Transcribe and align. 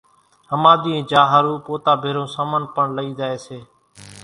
ۿماۮيئين 0.51 1.05
جا 1.11 1.21
ۿارُو 1.31 1.53
پوتا 1.65 1.93
ڀيرون 2.01 2.27
سامان 2.35 2.63
پڻ 2.75 2.85
لئي 2.95 3.09
زائي 3.19 3.37
سي 3.45 3.59